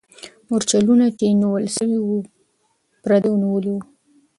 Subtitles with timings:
[0.49, 2.15] مرچلونه چې نیول سوي وو،
[3.03, 3.81] پردیو نیولي وو.